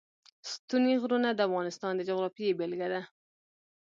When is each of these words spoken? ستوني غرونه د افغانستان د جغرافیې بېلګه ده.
ستوني 0.51 0.93
غرونه 1.01 1.29
د 1.33 1.39
افغانستان 1.49 1.91
د 1.95 2.01
جغرافیې 2.09 2.57
بېلګه 2.59 2.87
ده. 2.93 3.01